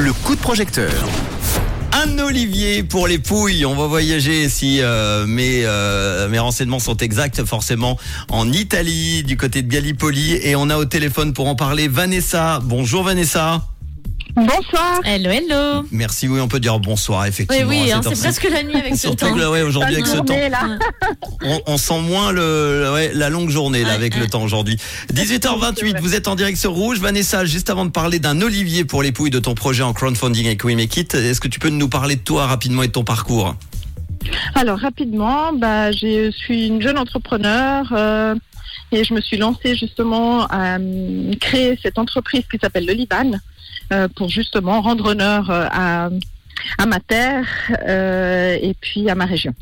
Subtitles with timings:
[0.00, 0.90] Le coup de projecteur.
[1.92, 3.66] Un olivier pour les pouilles.
[3.66, 7.98] On va voyager si euh, mes, euh, mes renseignements sont exacts, forcément
[8.30, 10.36] en Italie, du côté de Gallipoli.
[10.36, 12.60] Et on a au téléphone pour en parler Vanessa.
[12.62, 13.69] Bonjour Vanessa.
[14.36, 15.00] Bonsoir.
[15.04, 15.84] Hello, hello.
[15.90, 17.68] Merci, oui, on peut dire bonsoir, effectivement.
[17.68, 19.34] oui, hein, c'est presque la nuit avec ce Surtout temps.
[19.34, 20.34] là, ouais, aujourd'hui avec ce temps.
[21.42, 24.76] On, on sent moins le, ouais, la longue journée là, Ouais, avec le temps aujourd'hui.
[25.14, 26.98] 18h28, vous êtes en direct sur Rouge.
[27.00, 30.46] Vanessa, juste avant de parler d'un olivier pour les pouilles de ton projet en crowdfunding
[30.46, 32.92] avec We Make It, est-ce que tu peux nous parler de toi rapidement et de
[32.92, 33.54] ton parcours?
[34.54, 38.34] Alors rapidement, bah, je suis une jeune entrepreneur euh,
[38.92, 43.32] et je me suis lancée justement à euh, créer cette entreprise qui s'appelle le Liban
[44.16, 46.10] pour justement rendre honneur euh, à,
[46.78, 47.46] à ma terre
[47.88, 49.54] euh, et puis à ma région.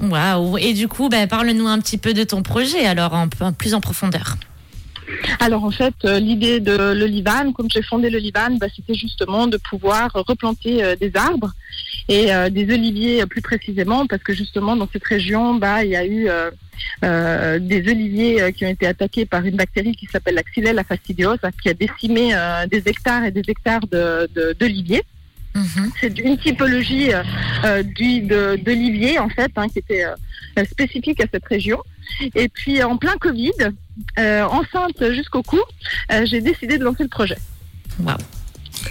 [0.00, 0.58] Waouh.
[0.58, 3.74] Et du coup, bah, parle-nous un petit peu de ton projet, alors, en, en plus
[3.74, 4.36] en profondeur.
[5.40, 8.94] Alors en fait, euh, l'idée de le Liban, comme j'ai fondé le Liban, bah, c'était
[8.94, 11.52] justement de pouvoir replanter euh, des arbres
[12.08, 15.90] et euh, des oliviers euh, plus précisément, parce que justement dans cette région, bah, il
[15.90, 16.28] y a eu
[17.04, 20.84] euh, des oliviers euh, qui ont été attaqués par une bactérie qui s'appelle la Xylella
[20.84, 25.02] fastidiosa, qui a décimé euh, des hectares et des hectares de- de- d'oliviers.
[25.54, 25.90] Mhm.
[26.00, 27.08] C'est une typologie
[27.96, 30.04] du- de, en fait, hein, qui était
[30.70, 31.78] spécifique à cette région.
[32.34, 33.52] Et puis en plein Covid,
[34.16, 35.58] enceinte jusqu'au cou,
[36.24, 37.38] j'ai décidé de lancer le projet.
[38.00, 38.16] Waouh.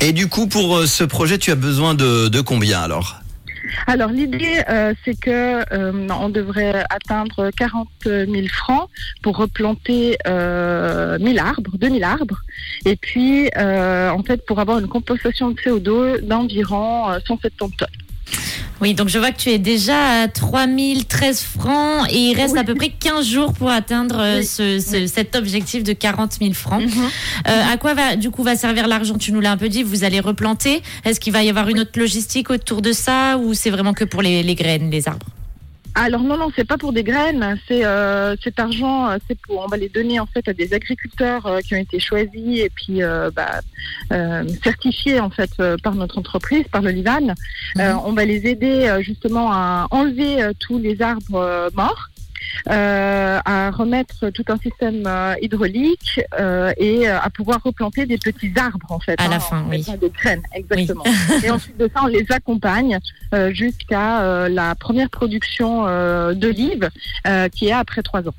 [0.00, 3.22] Et du coup, pour euh, ce projet, tu as besoin de, de combien alors?
[3.86, 8.88] Alors l'idée, euh, c'est que euh, on devrait atteindre 40 000 francs
[9.22, 12.42] pour replanter euh, 1000 arbres, 2000 arbres,
[12.84, 17.88] et puis en fait pour avoir une compensation de CO2 d'environ euh, 170 tonnes.
[18.80, 22.58] Oui, donc je vois que tu es déjà à 3013 francs et il reste Oui.
[22.60, 24.44] à peu près 15 jours pour atteindre euh, Oui.
[24.46, 26.82] ce, ce- cet objectif de 40 000 francs.
[26.82, 26.90] Mhm.
[27.48, 29.16] Euh, à quoi va, du coup, va servir l'argent?
[29.18, 30.82] Tu nous l'as un peu dit, vous allez replanter.
[31.04, 34.04] Est-ce qu'il va y avoir une autre logistique autour de ça ou c'est vraiment que
[34.04, 35.26] pour les, les graines, les arbres?
[35.94, 37.58] Alors non, non, c'est pas pour des graines.
[37.68, 40.72] C'est euh, cet argent, euh, c'est pour on va les donner en fait à des
[40.72, 43.60] agriculteurs euh, qui ont été choisis et puis euh, bah,
[44.12, 47.34] euh, certifiés en fait euh, par notre entreprise, par le Livan.
[47.78, 52.08] Euh, on va les aider justement à enlever euh, tous les arbres euh, morts.
[52.68, 58.18] Euh, à remettre tout un système euh, hydraulique euh, et euh, à pouvoir replanter des
[58.18, 59.20] petits arbres en fait.
[59.20, 59.84] À la hein, fin, en oui.
[60.00, 61.04] Des graines, exactement.
[61.44, 62.98] et ensuite de ça, on les accompagne
[63.34, 66.90] euh, jusqu'à euh, la première production euh, d'olives
[67.26, 68.34] euh, qui est après trois ans.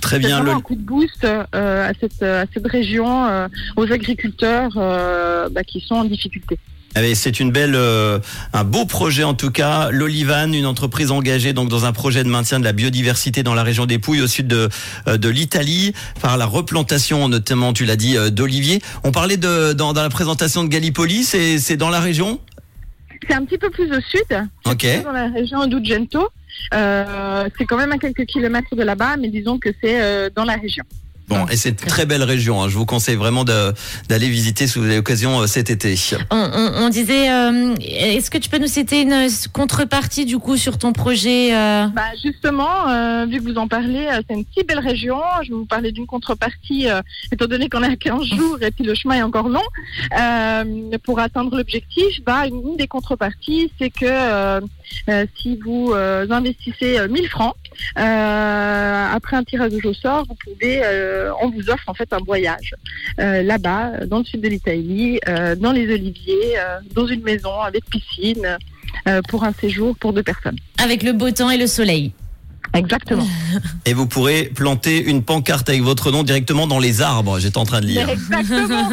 [0.00, 0.42] Très bien.
[0.42, 5.48] Le, un coup de boost euh, à, cette, à cette région, euh, aux agriculteurs euh,
[5.48, 6.58] bah, qui sont en difficulté.
[7.14, 8.18] C'est une belle, euh,
[8.54, 9.90] un beau projet en tout cas.
[9.90, 13.62] L'Olivan, une entreprise engagée donc dans un projet de maintien de la biodiversité dans la
[13.62, 14.70] région des Pouilles, au sud de,
[15.06, 15.92] euh, de l'Italie,
[16.22, 18.80] par la replantation notamment, tu l'as dit, euh, d'oliviers.
[19.04, 22.40] On parlait de dans, dans la présentation de Gallipoli, c'est c'est dans la région?
[23.28, 24.86] C'est un petit peu plus au sud, Ok.
[25.04, 26.28] dans la région d'Ugento.
[26.72, 30.44] Euh, c'est quand même à quelques kilomètres de là-bas, mais disons que c'est euh, dans
[30.44, 30.84] la région.
[31.28, 32.62] Bon, et c'est une très belle région.
[32.62, 32.68] hein.
[32.68, 35.94] Je vous conseille vraiment d'aller visiter si vous avez l'occasion euh, cet été.
[36.30, 40.56] on, on- on disait, euh, est-ce que tu peux nous citer une contrepartie du coup
[40.56, 44.44] sur ton projet euh, Bah justement, euh, vu que vous en parlez, euh, c'est une
[44.56, 45.20] si belle région.
[45.42, 47.00] Je vais vous parler d'une contrepartie, euh,
[47.32, 49.60] étant donné qu'on est à 15 jours et puis le chemin est encore long.
[50.18, 50.64] Euh,
[51.02, 54.60] pour atteindre l'objectif, bah, une, une des contreparties, c'est que euh,
[55.08, 57.54] euh, si vous euh, investissez euh, 1000 francs,
[57.98, 62.18] euh, après un tirage au sort, vous pouvez, euh, on vous offre en fait un
[62.18, 62.74] voyage
[63.18, 67.60] euh, là-bas, dans le sud de l'Italie, euh, dans les oliviers, euh, dans une maison
[67.60, 68.58] avec piscine,
[69.08, 70.56] euh, pour un séjour pour deux personnes.
[70.82, 72.12] avec le beau temps et le soleil
[72.74, 73.26] Exactement.
[73.86, 77.38] Et vous pourrez planter une pancarte avec votre nom directement dans les arbres.
[77.38, 78.08] J'étais en train de lire.
[78.08, 78.90] Exactement.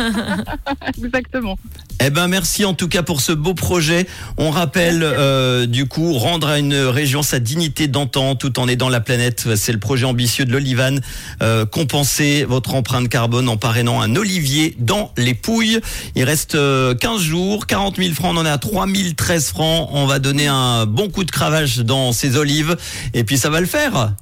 [1.04, 1.58] Exactement.
[2.00, 4.08] Eh ben merci en tout cas pour ce beau projet.
[4.38, 8.90] On rappelle euh, du coup rendre à une région sa dignité d'antan tout en aidant
[8.90, 9.56] la planète.
[9.56, 11.00] C'est le projet ambitieux de l'Olivan.
[11.42, 15.80] Euh, compenser votre empreinte carbone en parrainant un olivier dans les Pouilles.
[16.16, 18.36] Il reste euh, 15 jours, 40 000 francs.
[18.36, 19.90] On en est à 3 013 francs.
[19.92, 22.76] On va donner un bon coup de cravache dans ces olives
[23.14, 24.14] et puis ça va le faire.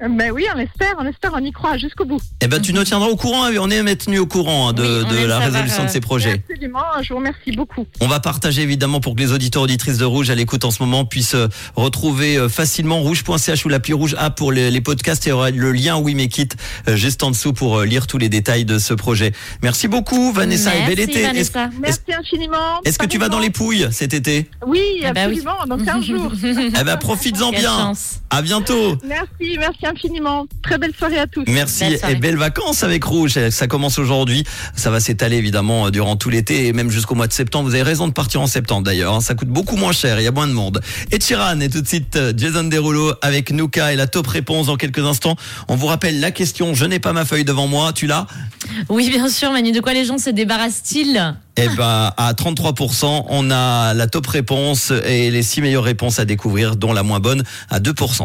[0.00, 2.20] Ben oui, on espère, on espère, on y croit jusqu'au bout.
[2.42, 3.44] Eh ben tu nous tiendras au courant.
[3.46, 6.42] hein, On est maintenu au courant hein, de, Oui, la résolution de euh, ces projets.
[6.48, 7.86] Absolument, je vous remercie beaucoup.
[8.00, 10.82] On va partager évidemment pour que les auditeurs auditrices de Rouge à l'écoute en ce
[10.82, 15.26] moment puissent euh, retrouver euh, facilement rouge.ch ou l'appli Rouge A pour les, les podcasts
[15.26, 16.56] et il y aura le lien We Make It
[16.88, 19.32] euh, juste en dessous pour euh, lire tous les détails de ce projet.
[19.62, 21.20] Merci beaucoup Vanessa et bel Merci, été.
[21.22, 21.70] Est-ce Vanessa.
[21.80, 22.80] Merci infiniment.
[22.84, 24.50] est-ce que tu vas dans les pouilles cet été?
[24.66, 25.38] Oui, Ah bah oui.
[25.40, 26.32] absolument, dans 15 jours.
[26.44, 27.62] Eh ben profites-en bien.
[27.62, 28.20] chance.
[28.28, 28.96] À bientôt.
[29.06, 30.46] Merci, merci Merci infiniment.
[30.62, 31.44] Très belle soirée à tous.
[31.46, 33.38] Merci Belle et belles vacances avec Rouge.
[33.50, 34.44] Ça commence aujourd'hui.
[34.74, 37.68] Ça va s'étaler évidemment durant tout l'été et même jusqu'au mois de septembre.
[37.68, 39.14] Vous avez raison de partir en septembre d'ailleurs.
[39.14, 39.20] hein.
[39.20, 40.20] Ça coûte beaucoup moins cher.
[40.20, 40.80] Il y a moins de monde.
[41.12, 44.66] Et Chiran et tout de suite euh, Jason Derulo avec Nuka et la top réponse
[44.66, 45.36] dans quelques instants.
[45.68, 46.74] On vous rappelle la question.
[46.74, 47.92] Je n'ai pas ma feuille devant moi.
[47.92, 48.26] Tu l'as?
[48.88, 49.72] Oui, bien sûr, Manu.
[49.72, 51.34] De quoi les gens se débarrassent-ils?
[51.58, 56.26] Eh ben, à 33%, on a la top réponse et les six meilleures réponses à
[56.26, 58.24] découvrir, dont la moins bonne à 2%.